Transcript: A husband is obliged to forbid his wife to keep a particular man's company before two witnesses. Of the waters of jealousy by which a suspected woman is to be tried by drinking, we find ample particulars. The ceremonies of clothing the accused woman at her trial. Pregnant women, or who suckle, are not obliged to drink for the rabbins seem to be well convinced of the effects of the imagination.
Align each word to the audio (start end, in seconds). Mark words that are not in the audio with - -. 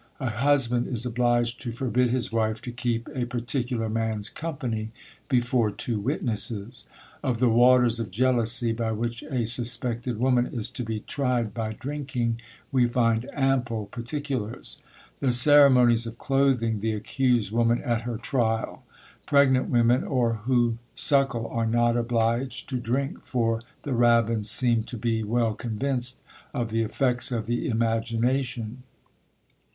A 0.19 0.31
husband 0.31 0.87
is 0.87 1.05
obliged 1.05 1.61
to 1.61 1.71
forbid 1.71 2.09
his 2.09 2.31
wife 2.31 2.59
to 2.63 2.71
keep 2.71 3.07
a 3.13 3.25
particular 3.27 3.87
man's 3.87 4.29
company 4.29 4.89
before 5.29 5.69
two 5.69 5.99
witnesses. 5.99 6.87
Of 7.21 7.39
the 7.39 7.49
waters 7.51 7.99
of 7.99 8.09
jealousy 8.09 8.71
by 8.71 8.93
which 8.93 9.21
a 9.21 9.45
suspected 9.45 10.17
woman 10.17 10.47
is 10.47 10.71
to 10.71 10.83
be 10.83 11.01
tried 11.01 11.53
by 11.53 11.73
drinking, 11.73 12.41
we 12.71 12.87
find 12.87 13.29
ample 13.31 13.85
particulars. 13.91 14.81
The 15.19 15.31
ceremonies 15.31 16.07
of 16.07 16.17
clothing 16.17 16.79
the 16.79 16.93
accused 16.93 17.51
woman 17.51 17.79
at 17.83 18.01
her 18.01 18.17
trial. 18.17 18.81
Pregnant 19.27 19.69
women, 19.69 20.03
or 20.03 20.33
who 20.45 20.79
suckle, 20.95 21.45
are 21.45 21.67
not 21.67 21.95
obliged 21.95 22.67
to 22.69 22.77
drink 22.77 23.23
for 23.23 23.61
the 23.83 23.93
rabbins 23.93 24.49
seem 24.49 24.81
to 24.85 24.97
be 24.97 25.21
well 25.21 25.53
convinced 25.53 26.17
of 26.55 26.71
the 26.71 26.81
effects 26.81 27.31
of 27.31 27.45
the 27.45 27.67
imagination. 27.67 28.81